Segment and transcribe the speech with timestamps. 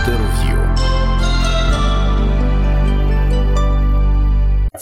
[0.00, 0.49] Інтерв'ю.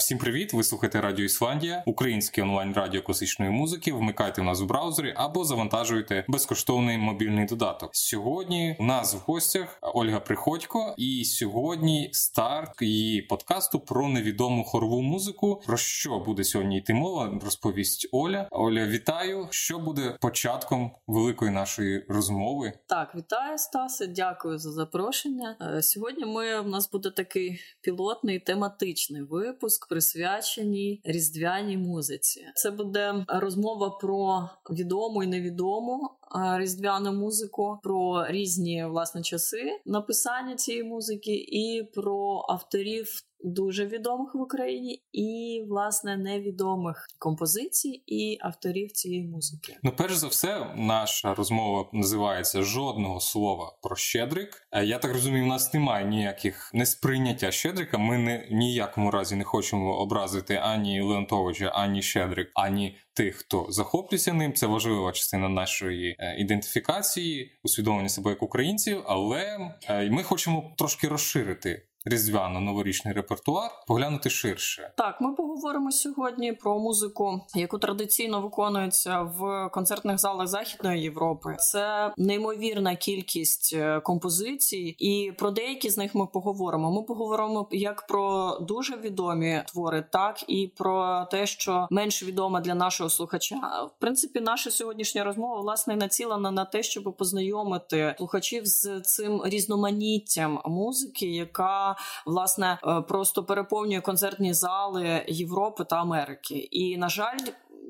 [0.09, 0.53] Всім привіт!
[0.53, 3.93] Ви слухаєте Радіо Ісландія, українське онлайн радіо класичної музики.
[3.93, 7.89] Вмикайте в нас у браузері або завантажуйте безкоштовний мобільний додаток.
[7.93, 15.01] Сьогодні у нас в гостях Ольга Приходько, і сьогодні старт її подкасту про невідому хорову
[15.01, 15.61] музику.
[15.65, 17.39] Про що буде сьогодні йти мова?
[17.43, 18.47] Розповість Оля.
[18.51, 19.47] Оля, вітаю!
[19.51, 22.73] Що буде початком великої нашої розмови?
[22.85, 25.57] Так, вітаю Стасе, дякую за запрошення.
[25.61, 32.45] Е, сьогодні ми у нас буде такий пілотний тематичний випуск присвяченій різдвяній музиці.
[32.55, 36.09] Це буде розмова про відому і невідому
[36.57, 43.28] різдвяну музику, про різні власне часи написання цієї музики, і про авторів.
[43.43, 49.77] Дуже відомих в Україні і власне невідомих композицій і авторів цієї музики.
[49.83, 54.67] Ну, перш за все, наша розмова називається жодного слова про Щедрик.
[54.71, 57.97] Е, я так розумію, у нас немає ніяких несприйняття Щедрика.
[57.97, 64.33] Ми не ніякому разі не хочемо образити ані Леонтовича, ані Щедрик, ані тих, хто захоплюється
[64.33, 64.53] ним.
[64.53, 69.57] Це важлива частина нашої е, ідентифікації, усвідомлення себе як українців, але
[69.89, 74.91] е, ми хочемо трошки розширити різдвяно-новорічний репертуар, поглянути ширше.
[74.97, 81.55] Так, ми поговоримо сьогодні про музику, яку традиційно виконується в концертних залах Західної Європи.
[81.59, 86.91] Це неймовірна кількість е, композицій, і про деякі з них ми поговоримо.
[86.91, 92.75] Ми поговоримо як про дуже відомі твори, так і про те, що менш відоме для
[92.75, 93.55] нашого слухача.
[93.95, 100.61] В принципі, наша сьогоднішня розмова власне націлена на те, щоб познайомити слухачів з цим різноманіттям
[100.65, 101.88] музики, яка
[102.25, 106.55] власне е, просто переповнює концертні зали Європи та Америки.
[106.55, 107.37] І на жаль,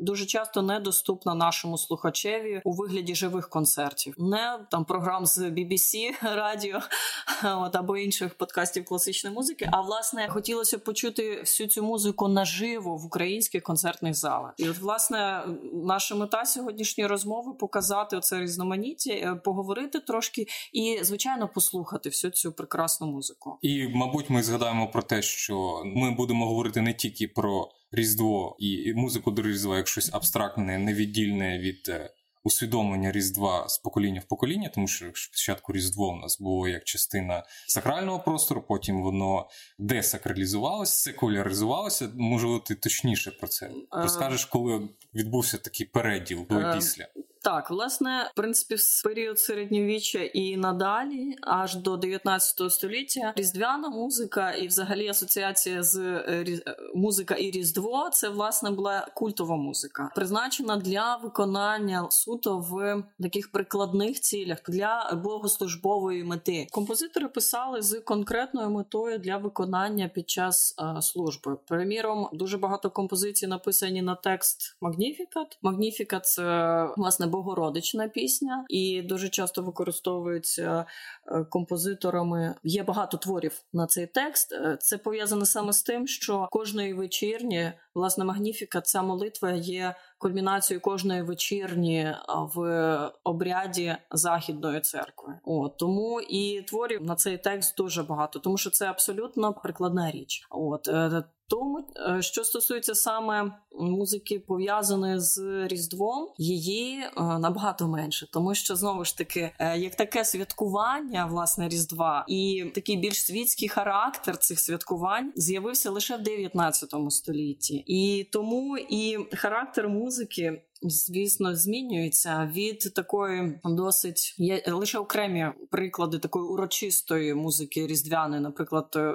[0.02, 6.80] дуже часто недоступна нашому слухачеві у вигляді живих концертів, не там програм з BBC радіо
[7.44, 9.70] от, або інших подкастів класичної музики.
[9.72, 14.54] А власне хотілося почути всю цю музику наживо в українських концертних залах.
[14.58, 15.44] І от власне
[15.74, 22.52] наша мета сьогоднішньої розмови показати оце різноманіття, е, поговорити трошки і, звичайно, послухати всю цю
[22.52, 23.58] прекрасну музику.
[23.62, 27.70] І, мабуть, ми згадаємо про те, що ми будемо говорити не тільки про.
[27.92, 32.10] Різдво і музику до Різдва як щось абстрактне, невіддільне від е,
[32.44, 37.44] усвідомлення Різдва з покоління в покоління, тому що спочатку Різдво у нас було як частина
[37.68, 39.50] сакрального простору, потім воно
[39.80, 42.10] десакралізувалося, секуляризувалося.
[42.16, 47.08] Можливо, ти точніше про це е, розкажеш, коли відбувся такий переділ до після.
[47.42, 54.52] Так, власне, в принципі, в період середньовіччя і надалі, аж до 19 століття, різдвяна музика
[54.52, 56.46] і, взагалі, асоціація з е.
[56.68, 63.52] Е, музика і різдво це власне була культова музика, призначена для виконання суто в таких
[63.52, 66.68] прикладних цілях для богослужбової мети.
[66.72, 71.58] Композитори писали з конкретною метою для виконання під час е, служби.
[71.68, 75.58] Приміром, дуже багато композицій написані на текст Magnificat.
[75.64, 80.86] Magnificat– це власне богородична пісня, і дуже часто використовується
[81.28, 82.56] е, композиторами.
[82.64, 84.52] Є багато творів на цей текст.
[84.52, 90.82] Е, це пов'язане саме з тим, що кожної вечірні власне магніфіка ця молитва є кульмінацією
[90.82, 92.16] кожної вечірні
[92.56, 95.34] в обряді західної церкви.
[95.44, 100.48] От тому і творів на цей текст дуже багато, тому що це абсолютно прикладна річ.
[100.50, 108.28] От е, тому, е, що стосується саме музики, пов'язаної з Різдвом, її е, набагато менше,
[108.32, 113.68] тому що знову ж таки, е, як таке святкування власне Різдва, і такий більш світський
[113.68, 122.52] характер цих святкувань з'явився лише в 19 столітті, і тому і характер музики звісно, змінюється
[122.56, 129.14] від такої досить є лише окремі приклади такої урочистої музики різдвяної, наприклад, е,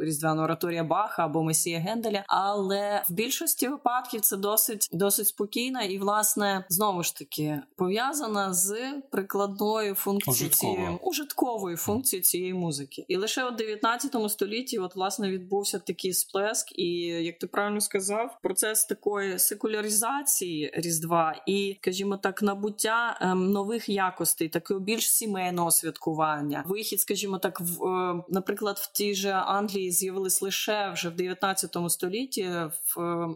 [0.00, 2.24] різдвяна ораторія Баха або Месія Генделя.
[2.28, 8.76] Але в більшості випадків це досить досить спокійна і, власне, знову ж таки пов'язана з
[9.10, 13.04] прикладною функцією цієї ужитковою функцією цієї музики.
[13.08, 18.38] І лише у 19 столітті, от власне, відбувся такий сплеск, і як ти правильно сказав,
[18.42, 25.70] процес такої секуляризації різдва Різдва і, скажімо так, набуття ем, нових якостей, такого більш сімейного
[25.70, 26.64] святкування.
[26.66, 31.76] Вихід, скажімо так, в е, наприклад, в тій же Англії з'явились лише вже в 19
[31.88, 33.28] столітті, в е,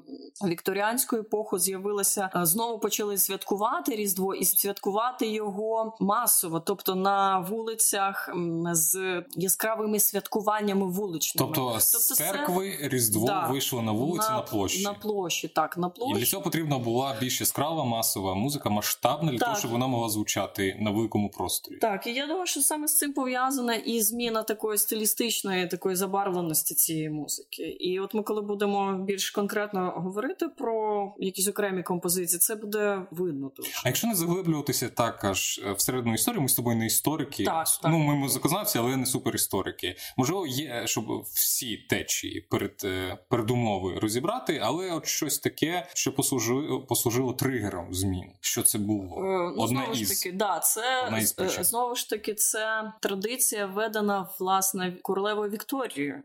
[0.48, 8.30] вікторіанську епоху з'явилося е, знову почали святкувати Різдво і святкувати його масово, тобто на вулицях
[8.72, 11.46] з яскравими святкуваннями вуличними.
[11.46, 12.88] Тобто, тобто з церкви це...
[12.88, 14.82] Різдво да, вийшло на вулиці на, на площі.
[14.82, 16.16] На площі, так на площі.
[16.16, 19.48] І для цього потрібна була більш яскрава яскрава масова музика, масштабна для так.
[19.48, 21.76] того, щоб вона могла звучати на великому просторі.
[21.76, 26.74] Так, і я думаю, що саме з цим пов'язана і зміна такої стилістичної, такої забарвленості
[26.74, 27.62] цієї музики.
[27.62, 33.52] І от ми, коли будемо більш конкретно говорити про якісь окремі композиції, це буде видно.
[33.56, 33.70] Дуже.
[33.84, 37.44] А якщо не заглиблюватися так аж е, всередину історії, ми з тобою не історики.
[37.44, 39.96] Так, ну ми музикознавці, але не суперісторики.
[40.16, 46.80] Можливо, є щоб всі течії перед е, передумови розібрати, але от щось таке, що послужило
[46.80, 48.24] послужило тригером змін.
[48.40, 49.16] Що це було?
[49.18, 52.92] Е, ну, Одна знову із ж таки, да, це Одна із знову ж таки це
[53.00, 56.22] традиція введена власне королевою Вікторією.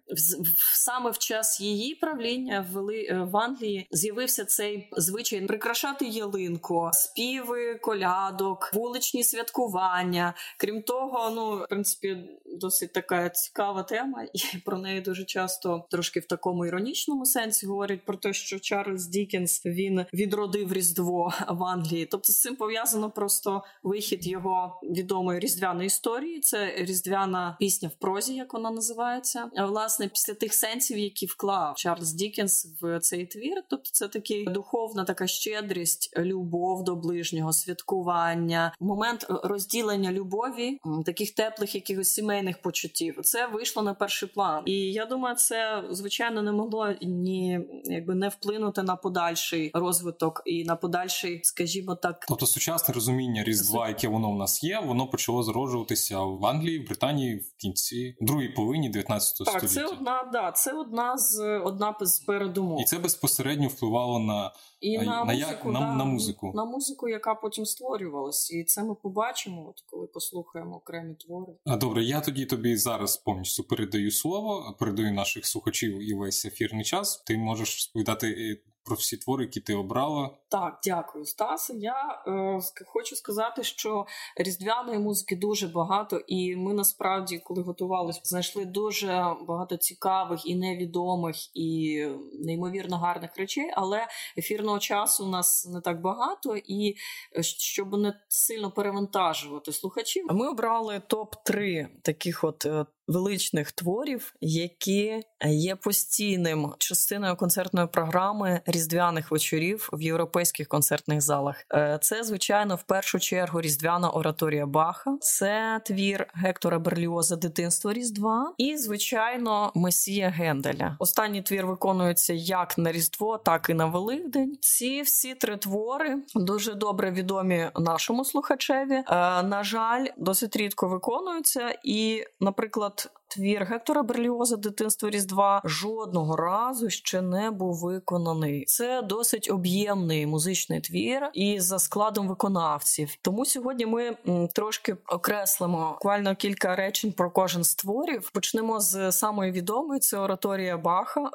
[0.74, 8.72] Саме в час її правління ввели в Англії з'явився цей звичай прикрашати ялинку, співи колядок,
[8.74, 10.34] вуличні святкування.
[10.58, 16.20] Крім того, ну в принципі досить така цікава тема, і про неї дуже часто трошки
[16.20, 21.15] в такому іронічному сенсі говорять про те, що Чарльз Дікенс він відродив Різдво
[21.50, 22.06] в Англії.
[22.06, 26.40] Тобто з цим пов'язано просто вихід його відомої різдвяної історії.
[26.40, 29.50] Це різдвяна пісня в прозі, як вона називається.
[29.58, 33.64] Власне, після тих сенсів, які вклав Чарльз Дікенс в цей твір.
[33.70, 41.76] Тобто, це такий духовна така щедрість, любов до ближнього святкування, момент розділення любові, таких теплих
[41.76, 43.20] якихось сімейних почуттів.
[43.24, 48.30] Це вийшло на перший план, і я думаю, це звичайно не могло ні якби не
[48.30, 50.76] вплинути на подальший розвиток і на
[51.06, 56.20] подальший, скажімо так, тобто сучасне розуміння різдва, яке воно в нас є, воно почало зароджуватися
[56.20, 59.60] в Англії, в Британії в кінці другій половині 19 століття.
[59.60, 62.82] Так, Це одна да, це одна з одна з передумов.
[62.82, 67.10] і це безпосередньо впливало на і на, на музику, на, да, на музику, на музику,
[67.10, 71.54] яка потім створювалась, і це ми побачимо, от коли послухаємо окремі твори.
[71.66, 76.84] А добре, я тоді тобі зараз повністю передаю слово, передаю наших слухачів і весь ефірний
[76.84, 77.24] час.
[77.26, 80.30] Ти можеш розповідати е, про всі твори, які ти обрала.
[80.50, 81.74] Так, дякую, Стасе.
[81.74, 84.06] Я е, хочу сказати, що
[84.38, 91.36] різдвяної музики дуже багато, і ми насправді, коли готувалися, знайшли дуже багато цікавих і невідомих,
[91.58, 92.02] і
[92.40, 93.72] неймовірно гарних речей.
[93.74, 96.96] Але ефірного часу у нас не так багато, і
[97.38, 104.34] е, щоб не сильно перевантажувати слухачів, ми обрали топ 3 таких от е, величних творів,
[104.42, 111.66] які є постійним частиною концертної програми різдвяних вечорів в європейських концертних залах.
[111.74, 118.54] Е, це, звичайно, в першу чергу різдвяна ораторія Баха, це твір Гектора Берліоза Дитинство Різдва
[118.58, 120.98] і, звичайно, Месія Генделя.
[121.00, 124.58] Останній твір виконується як на Різдво, так і на Великдень.
[124.62, 128.94] Ці всі три твори дуже добре відомі нашому слухачеві.
[128.94, 129.04] Е,
[129.44, 136.90] на жаль, досить рідко виконуються, і, наприклад not твір Гектора Берліоза Дитинство Різдва жодного разу
[136.90, 138.66] ще не був виконаний.
[138.66, 143.16] Це досить об'ємний музичний твір і за складом виконавців.
[143.22, 144.18] Тому сьогодні ми
[144.54, 148.30] трошки окреслимо буквально кілька речень про кожен з творів.
[148.34, 151.32] Почнемо з самої відомої це ораторія Баха,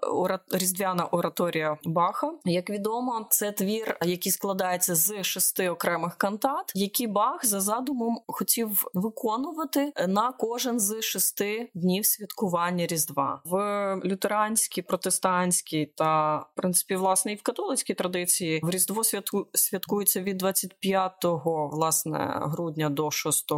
[0.50, 2.32] різдвяна ораторія Баха.
[2.44, 8.84] Як відомо, це твір, який складається з шести окремих кантат, які Бах за задумом хотів
[8.94, 13.56] виконувати на кожен з шести днів святкування Різдва в
[14.04, 20.36] лютеранській, протестантській та в принципі власне і в католицькій традиції в Різдво святку святкується від
[20.36, 21.12] 25
[21.72, 23.52] власне грудня до 6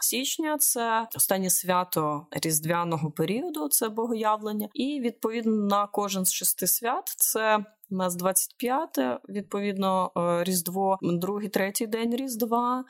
[0.00, 0.58] січня.
[0.58, 7.64] Це останнє свято різдвяного періоду, це богоявлення, і відповідно на кожен з шести свят це.
[7.90, 12.84] У нас 25, відповідно, е, Різдво, другий, третій день Різдва,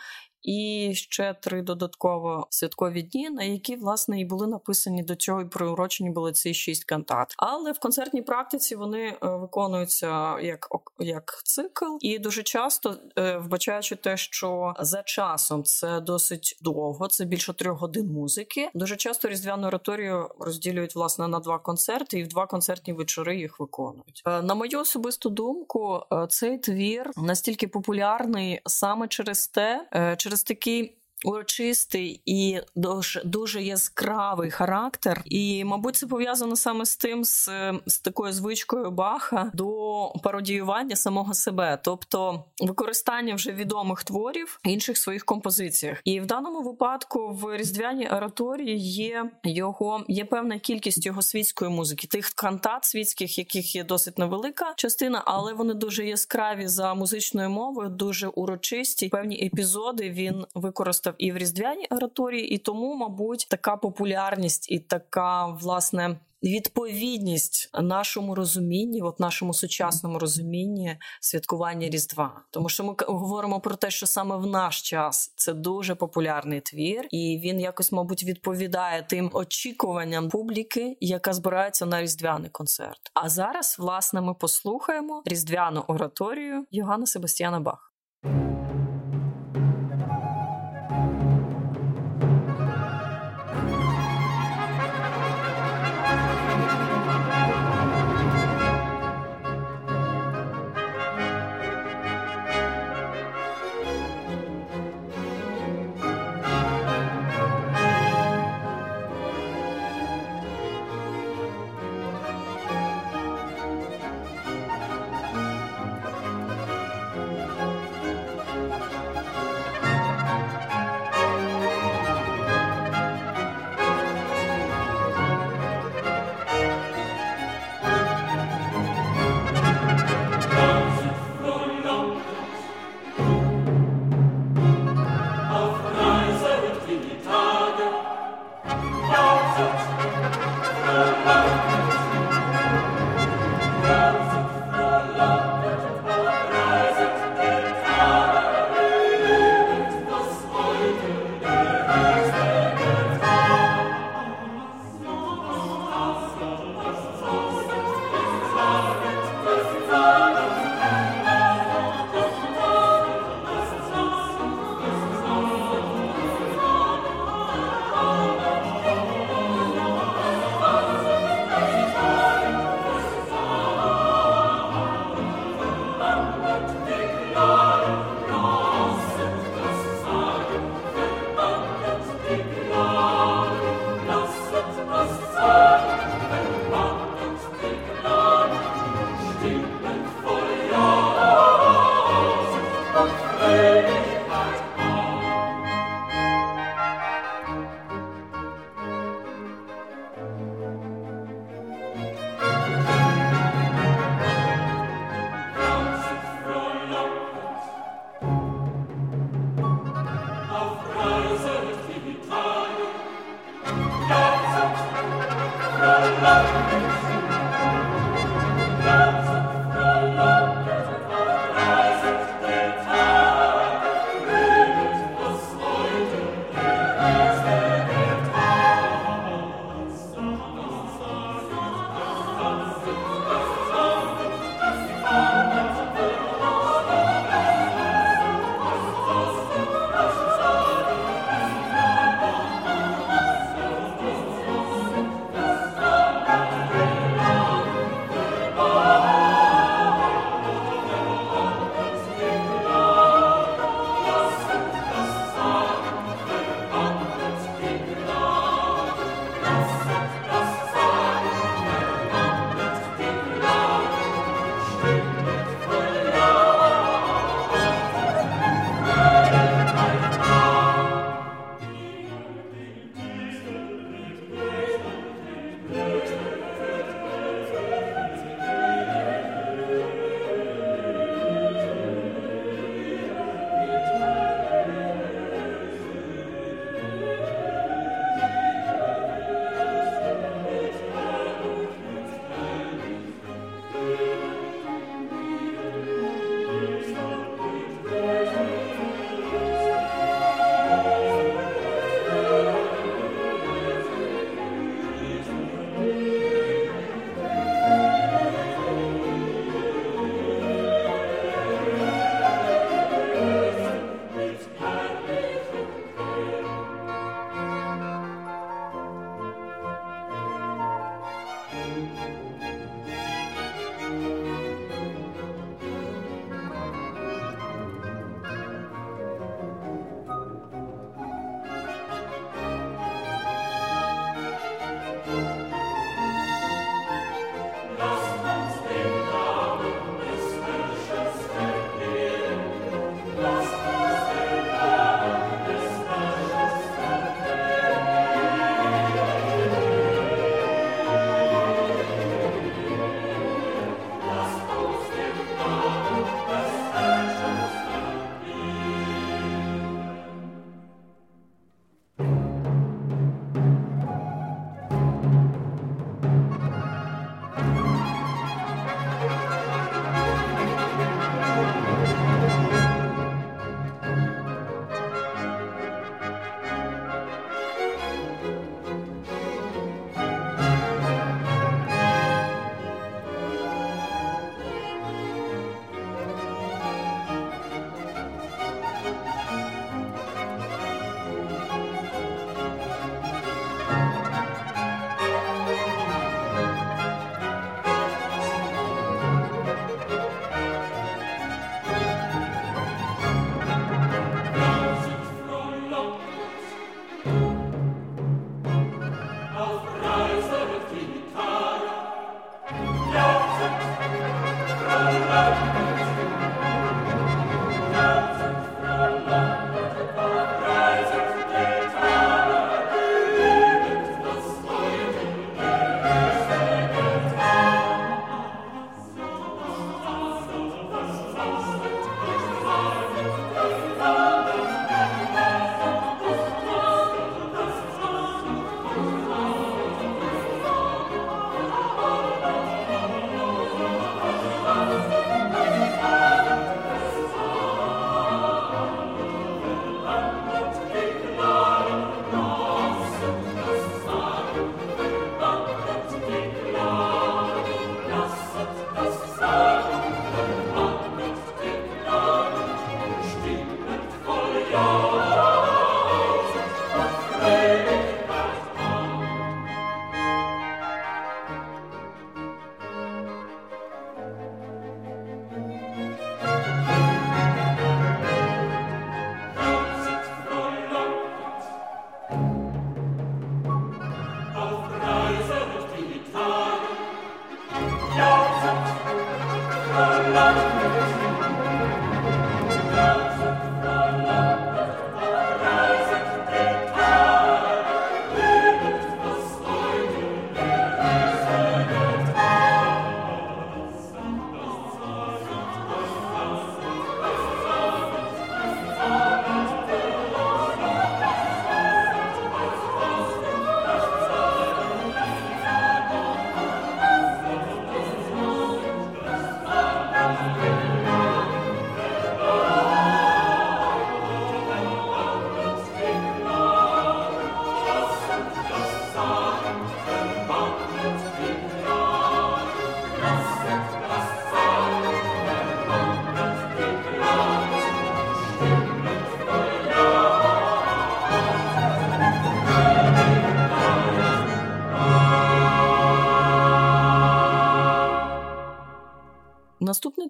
[0.45, 5.45] і ще три додатково святкові дні, на які власне і були написані до цього і
[5.45, 7.35] приурочені були ці шість кантат.
[7.37, 13.97] Але в концертній практиці вони е, виконуються як як цикл, і дуже часто е, вбачаючи
[13.97, 18.71] те, що за часом це досить довго, це більше трьох годин музики.
[18.75, 23.61] Дуже часто різдвяну ораторію розділюють власне на два концерти, і в два концертні вечори їх
[23.61, 24.23] виконують.
[24.27, 30.99] Е, на мою особисту думку, цей твір настільки популярний саме через те, через через такий
[31.25, 35.23] урочистий і дуже дуже яскравий характер.
[35.25, 37.49] І, мабуть, це пов'язано саме з тим, з,
[37.87, 44.99] з такою звичкою Баха до пародіювання самого себе, тобто використання вже відомих творів в інших
[44.99, 46.01] своїх композиціях.
[46.05, 52.07] І в даному випадку в різдвяній ораторії є його є певна кількість його світської музики,
[52.07, 57.89] тих кантат світських, яких є досить невелика частина, але вони дуже яскраві за музичною мовою,
[57.89, 59.09] дуже урочисті.
[59.09, 65.47] Певні епізоди він використав і в різдвяній ораторії, і тому, мабуть, така популярність і така
[65.47, 72.43] власне відповідність нашому розумінні, от нашому сучасному розумінні святкування Різдва.
[72.51, 77.07] Тому що ми говоримо про те, що саме в наш час це дуже популярний твір,
[77.11, 83.01] і він якось, мабуть, відповідає тим очікуванням публіки, яка збирається на різдвяний концерт.
[83.15, 87.95] А зараз, власне, ми послухаємо різдвяну ораторію Йоганна Себастьяна Бах.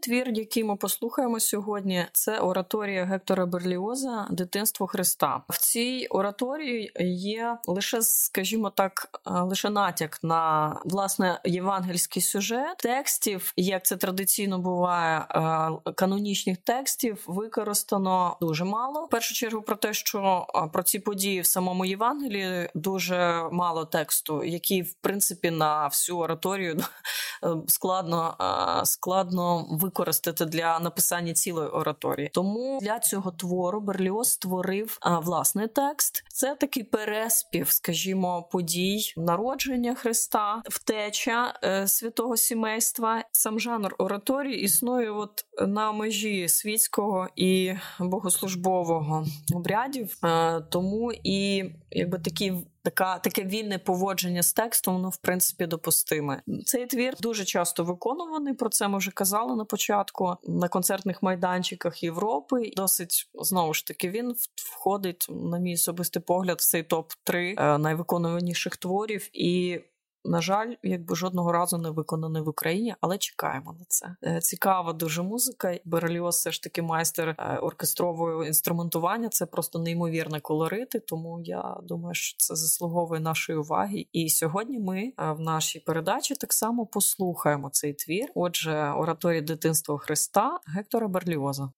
[0.05, 5.43] Твір, який ми послухаємо сьогодні, це ораторія Гектора Берліоза Дитинство Христа.
[5.49, 13.85] В цій ораторії є лише, скажімо так, лише натяк на власне євангельський сюжет текстів, як
[13.85, 15.27] це традиційно буває,
[15.95, 19.05] канонічних текстів використано дуже мало.
[19.05, 24.45] В першу чергу про те, що про ці події в самому Євангелії дуже мало тексту,
[24.45, 26.81] який в принципі на всю ораторію
[27.67, 28.37] складно
[28.85, 32.30] складно використати для написання цілої ораторії.
[32.33, 36.24] Тому для цього твору Берліоз створив власний текст.
[36.28, 43.24] Це такий переспів, скажімо, подій народження Христа, втеча е, святого сімейства.
[43.33, 52.18] Сам жанр ораторії існує от на межі світського і богослужбового обрядів, е, тому і якби
[52.18, 52.52] такі
[52.85, 56.42] така таке вільне поводження з текстом, воно в принципі допустиме.
[56.64, 58.55] Цей твір дуже часто виконуваний.
[58.55, 62.70] Про це ми вже казали на початку на концертних майданчиках Європи.
[62.77, 67.79] Досить знову ж таки він входить на мій особистий погляд в цей топ 3 е,
[67.79, 69.81] найвиконуваніших творів і
[70.25, 74.17] на жаль, якби жодного разу не виконаний в Україні, але чекаємо на це.
[74.25, 75.79] Е, цікава дуже музика.
[75.85, 79.29] Береліос все ж таки майстер е, оркестрового інструментування.
[79.29, 81.01] Це просто неймовірне колорити.
[81.01, 84.07] Тому я думаю, що це заслуговує нашої уваги.
[84.13, 88.29] І сьогодні ми е, в нашій передачі так само послухаємо цей твір.
[88.35, 91.73] Отже, ораторія дитинства Христа Гектора Берліоза.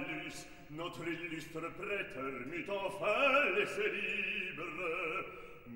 [0.00, 4.62] bellis, notre illustre prêteur mit offert et libre.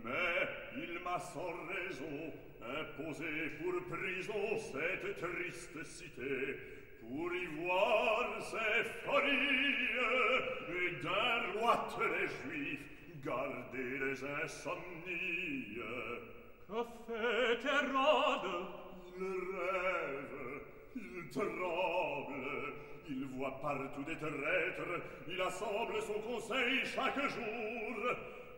[0.05, 6.57] Mais il m'a sans raison imposé pour prison cette triste cité,
[7.01, 9.75] pour y voir ses fories,
[10.69, 12.81] et d'un roi très juif
[13.25, 15.79] garder les insomnies.
[16.69, 18.51] Que fait Hérode
[19.19, 20.63] Il rêve,
[20.97, 22.73] il tremble,
[23.07, 27.97] Il voit partout des traîtres, il assemble son conseil chaque jour.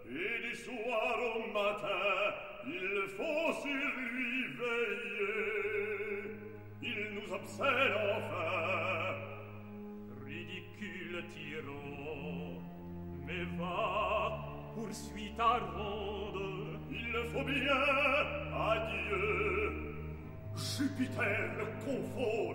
[0.09, 2.33] Et du soir au matin,
[2.65, 6.31] il faut sur lui veiller.
[6.81, 9.17] Il nous obsède enfin.
[10.25, 12.63] Ridicule tyran,
[13.27, 14.39] mais va,
[14.77, 16.79] poursuis ta ronde.
[16.89, 17.83] Il le faut bien,
[18.55, 19.73] adieu.
[20.55, 22.55] Jupiter le confond.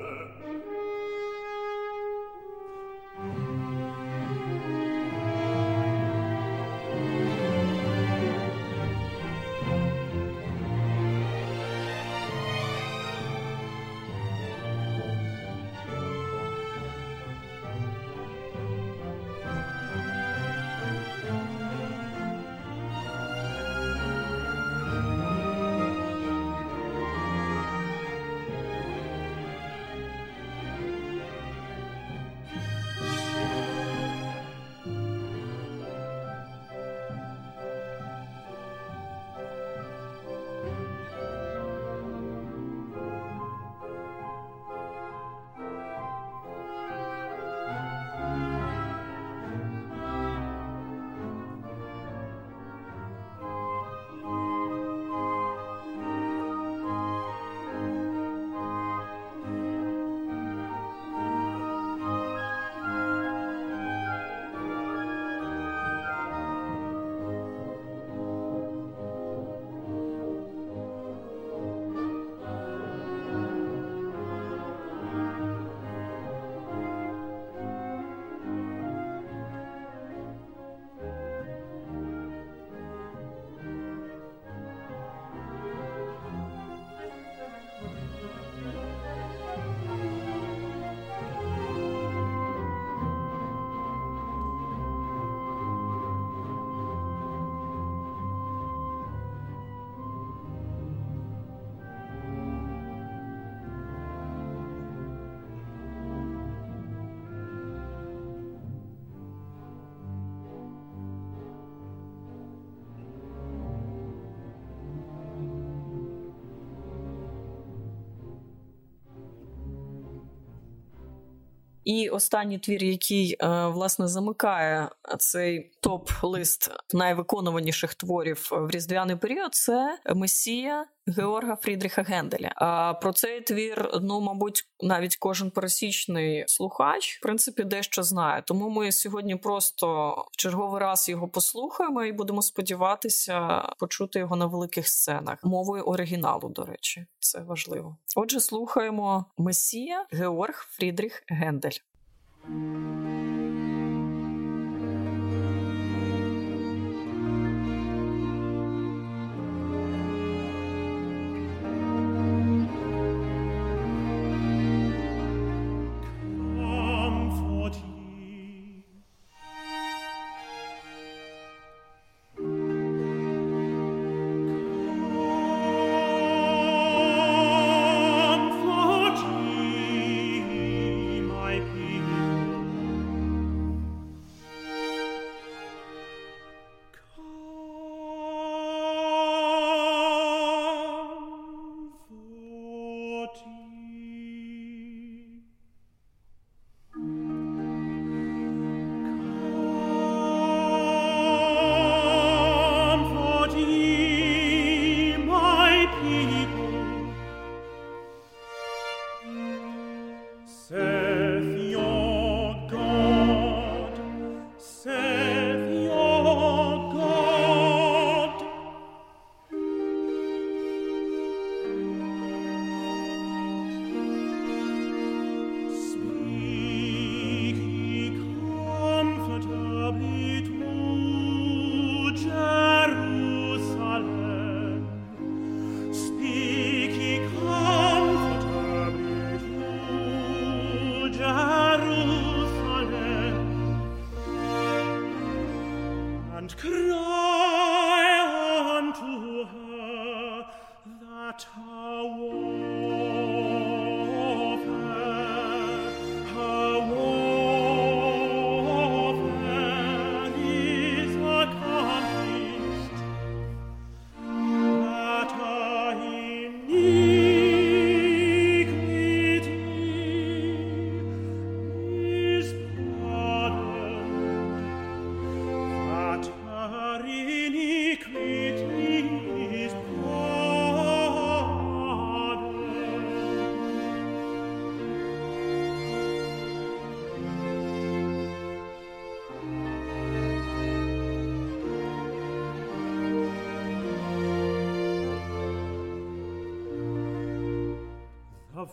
[121.84, 124.90] І останній твір, який е, власне замикає
[125.20, 132.52] цей топ-лист найвиконуваніших творів в різдвяний період, це Месія Георга Фрідріха Генделя.
[132.56, 138.44] А про цей твір, ну мабуть, навіть кожен пересічний слухач в принципі дещо знає.
[138.46, 144.46] Тому ми сьогодні просто в черговий раз його послухаємо і будемо сподіватися почути його на
[144.46, 146.50] великих сценах мовою оригіналу.
[146.50, 147.98] До речі, це важливо.
[148.16, 151.80] Отже, слухаємо Месія Георг Фрідріх Гендель.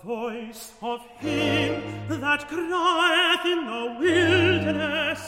[0.03, 5.21] Voice of him that crieth in the wilderness,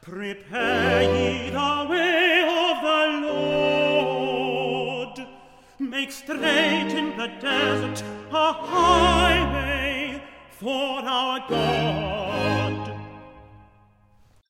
[0.00, 5.26] Prepare ye the way of the Lord.
[5.78, 12.17] Make straight in the desert a highway for our God.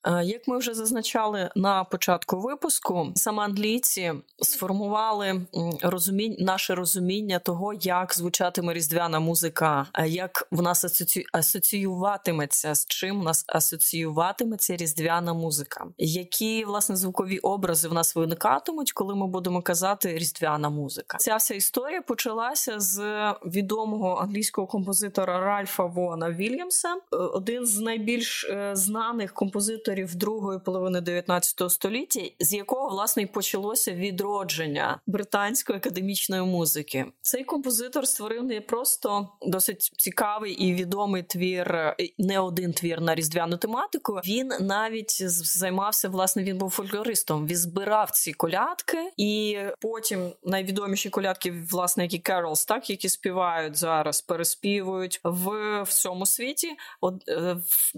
[0.07, 5.41] Е, як ми вже зазначали на початку випуску, саме англійці сформували
[5.81, 11.25] розуміння наше розуміння того, як звучатиме різдвяна музика, е, як в нас асоці...
[11.33, 18.91] асоціюватиметься з чим у нас асоціюватиметься різдвяна музика, які власне звукові образи в нас виникатимуть,
[18.91, 21.17] коли ми будемо казати різдвяна музика.
[21.17, 22.99] Ця вся історія почалася з
[23.45, 31.01] відомого англійського композитора Ральфа Вона Вільямса, е, один з найбільш знаних композиторів авторів другої половини
[31.01, 37.05] 19 століття, з якого власне й почалося відродження британської академічної музики.
[37.21, 43.57] Цей композитор створив не просто досить цікавий і відомий твір, не один твір на різдвяну
[43.57, 44.13] тематику.
[44.25, 46.43] Він навіть займався власне.
[46.43, 47.47] Він був фольклористом.
[47.47, 54.21] Він збирав ці колядки, і потім найвідоміші колядки, власне, які Керолс, так які співають зараз,
[54.21, 56.69] переспівують в всьому світі.
[57.01, 57.57] От е,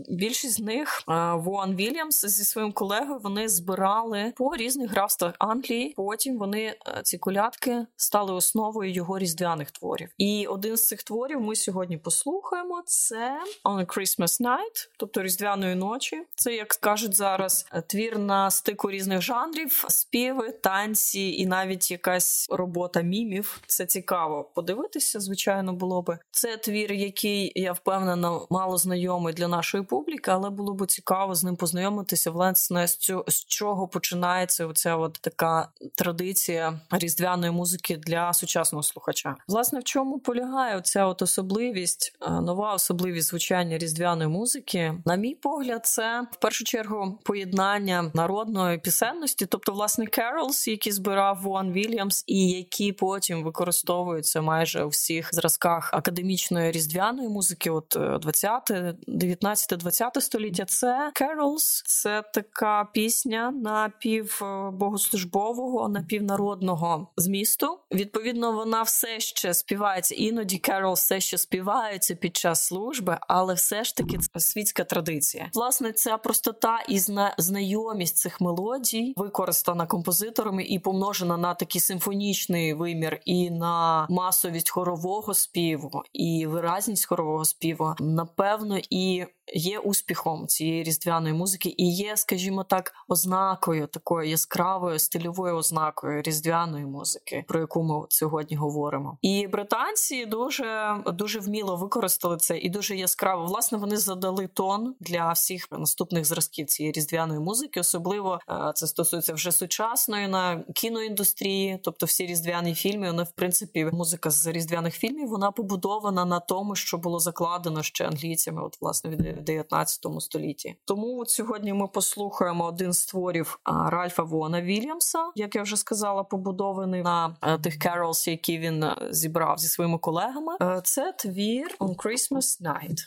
[0.10, 5.94] більшість з них Вон Вільямс зі своїм колегою вони збирали по різних графствах Англії.
[5.98, 10.10] Потім вони е, ці колядки стали основою його різдвяних творів.
[10.18, 12.84] І один з цих творів ми сьогодні послухаємо.
[12.86, 16.24] Це «On a Christmas Night», тобто різдвяної ночі.
[16.36, 23.02] Це як кажуть зараз твір на стику різних жанрів, співи, танці і навіть якась робота
[23.02, 23.62] мімів.
[23.68, 25.20] Це цікаво подивитися.
[25.20, 30.74] Звичайно, було би це твір, який я впевнена мало знайомий для нашої публіки, але було
[30.74, 35.70] б цікаво з ним познайомитися познайомитися власне з цього з чого починається оця от така
[35.96, 39.36] традиція різдвяної музики для сучасного слухача.
[39.48, 44.94] Власне, в чому полягає оця от особливість, е, нова особливість звучання різдвяної музики?
[45.06, 51.40] На мій погляд, це в першу чергу поєднання народної пісенності, тобто власне керолс, які збирав
[51.42, 58.72] Вон Вільямс, і які потім використовуються майже у всіх зразках академічної різдвяної музики, от 20,
[59.08, 60.66] 19, 20 століття.
[60.66, 67.80] Це керолс Carols це така пісня напівбогослужбового, напівнародного змісту.
[67.92, 70.16] Відповідно, вона все ще співається.
[70.16, 75.50] Іноді Керол все ще співається під час служби, але все ж таки це світська традиція.
[75.54, 77.00] Власне, ця простота і
[77.38, 85.34] знайомість цих мелодій використана композиторами і помножена на такий симфонічний вимір, і на масовість хорового
[85.34, 92.64] співу, і виразність хорового співу, напевно, і є успіхом цієї різдвяної музики і є, скажімо
[92.64, 99.18] так, ознакою такою яскравою стильовою ознакою різдвяної музики, про яку ми сьогодні говоримо.
[99.22, 103.46] І британці дуже дуже вміло використали це і дуже яскраво.
[103.46, 107.80] Власне, вони задали тон для всіх наступних зразків цієї різдвяної музики.
[107.80, 113.08] Особливо е, це стосується вже сучасної на кіноіндустрії, тобто всі різдвяні фільми.
[113.08, 118.08] Вони, в принципі, музика з різдвяних фільмів вона побудована на тому, що було закладено ще
[118.08, 120.76] англійцями, от власне від в 19 столітті.
[120.86, 126.24] Тому от сьогодні ми послухаємо один з творів Ральфа Вона Вільямса, як я вже сказала,
[126.24, 130.54] побудований на е, тих керолс, які він е, зібрав зі своїми колегами.
[130.62, 132.98] Е, це твір «On Christmas Night».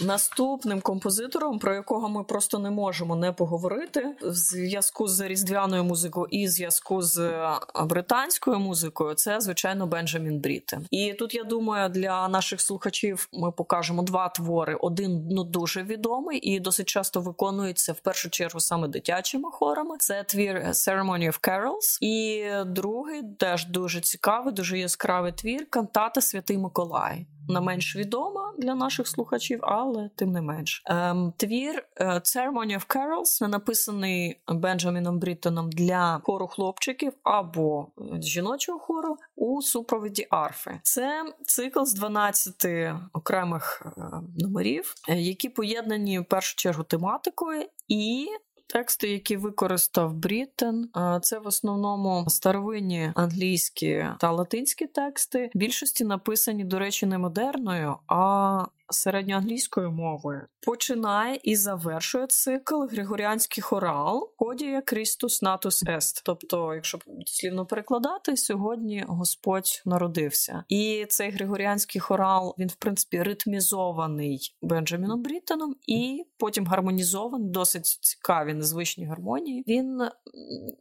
[0.00, 6.26] Наступним композитором, про якого ми просто не можемо не поговорити, в зв'язку з різдвяною музикою
[6.30, 10.86] і зв'язку з е, британською музикою, це звичайно Бенджамін Бріттен.
[10.90, 14.74] І тут я думаю, для наших слухачів ми покажемо два твори.
[14.74, 19.96] Один ну дуже відомий і досить часто виконується в першу чергу саме дитячими хорами.
[19.98, 21.98] Це твір Ceremony of Carols.
[22.00, 28.74] І другий теж дуже цікавий, дуже яскравий твір кантата Святий Миколай не менш відома для
[28.74, 30.82] наших слухачів, але тим не менш.
[30.86, 37.86] Ем, Твір е, Ceremony of Carols написаний Бенджаміном Бріттоном для хору хлопчиків або
[38.20, 40.80] жіночого хору у супроводі арфи.
[40.82, 42.66] Це цикл з 12
[43.12, 44.02] окремих е,
[44.38, 48.28] номерів, е, які поєднані в першу чергу тематикою і
[48.72, 50.88] Тексти, які використав Бріттен,
[51.22, 55.50] це в основному старовинні англійські та латинські тексти.
[55.54, 60.46] Більшості написані, до речі, не модерною, а середньоанглійською мовою.
[60.66, 66.22] Починає і завершує цикл Григоріанський хорал Кодія Крістус Натус Ест.
[66.24, 70.64] Тобто, якщо дослівно перекладати, сьогодні Господь народився.
[70.68, 78.54] І цей Григоріанський хорал він, в принципі, ритмізований Бенджаміном Бріттоном і потім гармонізований, досить цікаві,
[78.54, 79.64] незвичні гармонії.
[79.68, 80.02] Він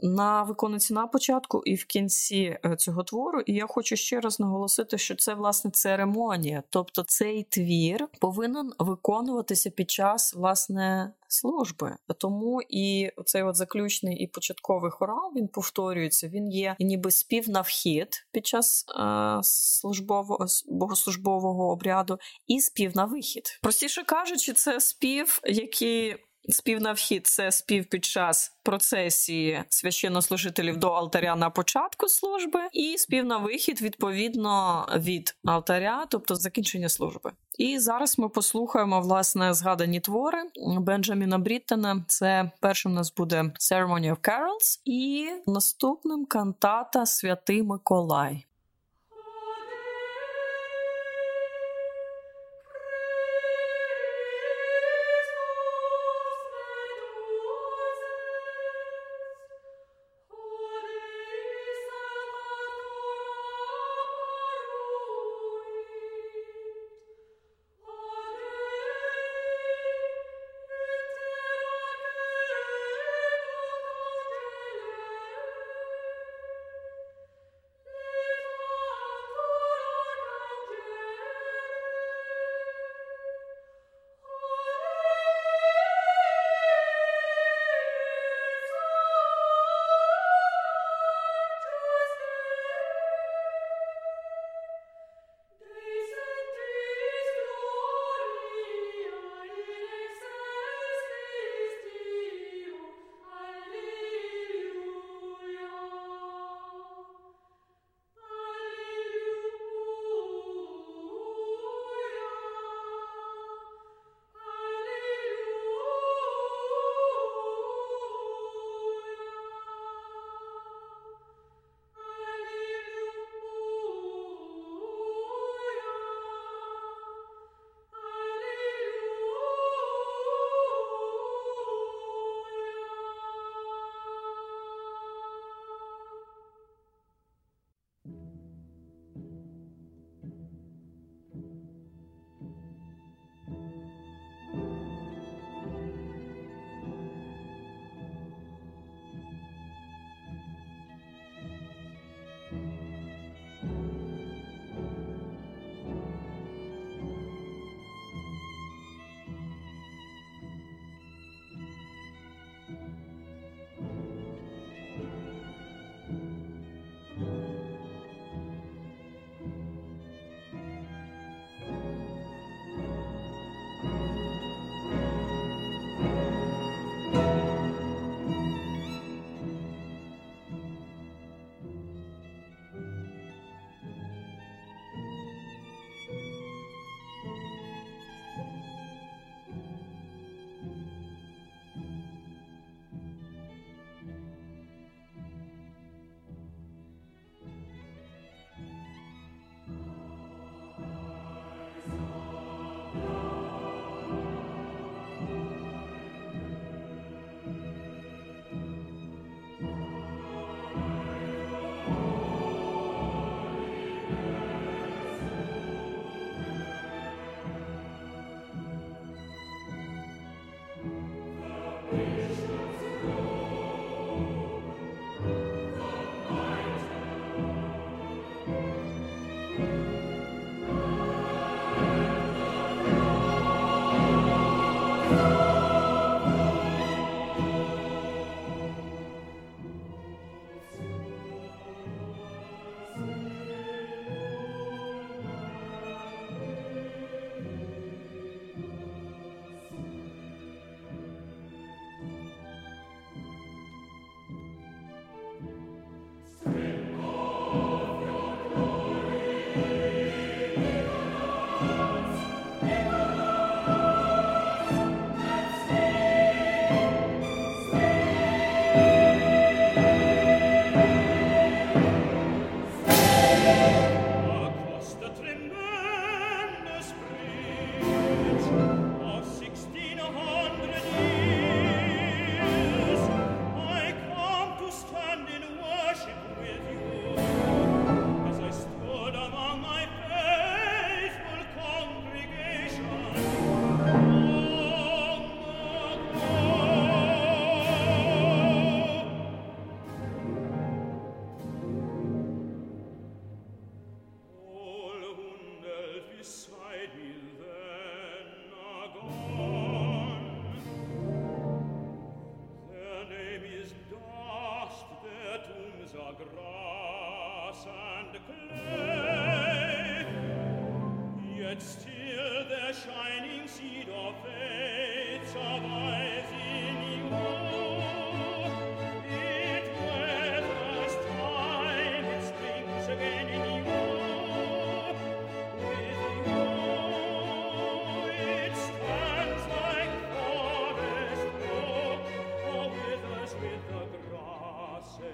[0.01, 3.41] на виконується на початку і в кінці е, цього твору.
[3.41, 9.70] І я хочу ще раз наголосити, що це власне церемонія, тобто цей твір повинен виконуватися
[9.70, 11.95] під час власне служби.
[12.18, 16.28] Тому і цей от заключний і початковий хорал він повторюється.
[16.28, 23.06] Він є ніби спів на вхід під час е, службового богослужбового обряду, і спів на
[23.06, 23.60] вихід.
[23.62, 26.16] Простіше кажучи, це спів, який
[26.50, 32.98] Спів на вхід це спів під час процесії священнослужителів до алтаря на початку служби, і
[32.98, 37.32] спів на вихід відповідно від алтаря, тобто закінчення служби.
[37.58, 40.44] І зараз ми послухаємо власне згадані твори
[40.80, 42.06] Бенджаміна Бріттена.
[42.08, 48.46] Це першим у нас буде Ceremony of Carols і наступним кантата Святий Миколай.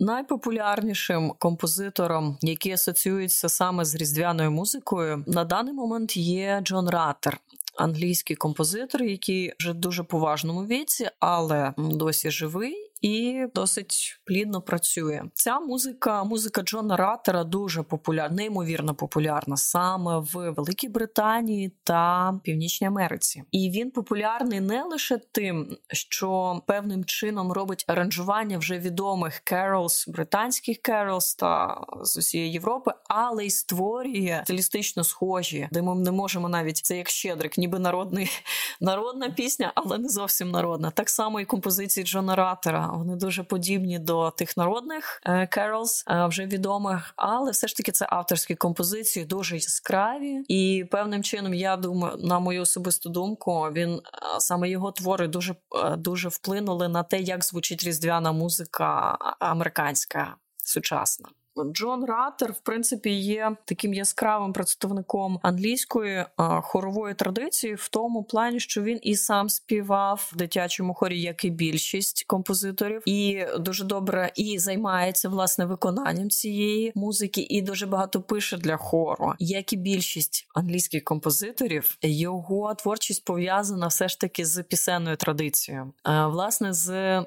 [0.00, 7.38] Найпопулярнішим композитором, який асоціюється саме з різдвяною музикою, на даний момент є Джон Раттер,
[7.76, 15.22] англійський композитор, який вже дуже поважному віці, але досі живий і досить плідно працює.
[15.34, 22.86] Ця музика, музика Джона Раттера, дуже популярна, неймовірно популярна саме в Великій Британії та Північній
[22.86, 23.42] Америці.
[23.52, 30.78] І він популярний не лише тим, що певним чином робить аранжування вже відомих керолс, британських
[30.78, 36.76] керолс та з усієї Європи, але й створює стилістично схожі, де ми не можемо навіть
[36.76, 38.30] це як щедрик, ніби народний
[38.80, 40.90] народна пісня, але не зовсім народна.
[40.90, 47.12] Так само і композиції Джона Раттера вони дуже подібні до тих народних керолс, вже відомих,
[47.16, 50.44] але все ж таки це авторські композиції, дуже яскраві.
[50.48, 54.00] І певним чином, я думаю, на мою особисту думку, він е,
[54.38, 61.28] саме його твори дуже е, дуже вплинули на те, як звучить різдвяна музика американська сучасна.
[61.64, 66.24] Джон Раттер, в принципі, є таким яскравим представником англійської
[66.62, 71.50] хорової традиції, в тому плані, що він і сам співав в дитячому хорі, як і
[71.50, 78.56] більшість композиторів, і дуже добре і займається власне виконанням цієї музики, і дуже багато пише
[78.56, 81.98] для хору, як і більшість англійських композиторів.
[82.02, 87.22] Його творчість пов'язана все ж таки з пісенною традицією, власне з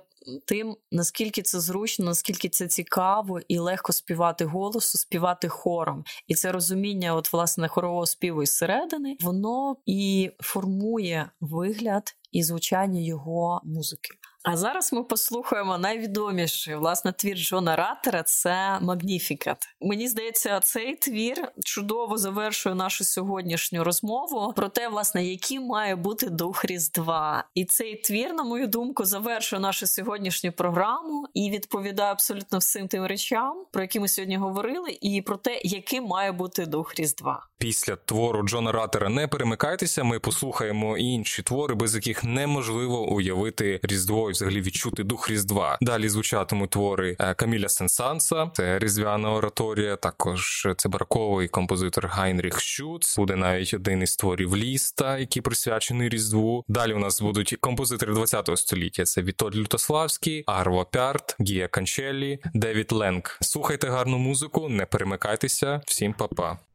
[0.46, 6.04] тим, наскільки це зручно, наскільки це цікаво і легко співати голосу, співати хором.
[6.28, 13.02] І це розуміння, от власне хорового співу із середини, воно і формує вигляд і звучання
[13.02, 14.10] його музики.
[14.44, 19.58] А зараз ми послухаємо найвідоміший власне твір Джона Раттера це Магніфікат.
[19.82, 26.30] Мені здається, цей твір чудово завершує нашу сьогоднішню розмову про те, власне, який має бути
[26.30, 27.44] дух Різдва.
[27.56, 33.06] І цей твір, на мою думку, завершує нашу сьогоднішню програму і відповідає абсолютно всім тим
[33.06, 37.48] речам, про які ми сьогодні говорили, і про те, яким має бути дух Різдва.
[37.58, 40.04] Після твору Джона Раттера не перемикайтеся.
[40.04, 45.78] Ми послухаємо інші твори, без яких неможливо уявити Різдво дозволить взагалі відчути дух Різдва.
[45.82, 49.96] Далі звучатимуть твори е, Каміля Сенсанса, це різдвяна ораторія.
[49.96, 53.18] Також це барковий композитор Гайнріх Шуц.
[53.18, 56.64] Буде навіть один із творів ліста, який присвячений Різдву.
[56.68, 59.06] Далі у нас будуть композитори 20-го століття.
[59.06, 63.38] Це Вітоль Лютославський, Арво Пярт, Гія Канчеллі, Девід Ленк.
[63.42, 65.82] Слухайте гарну музику, не перемикайтеся.
[65.86, 66.71] Всім па-па.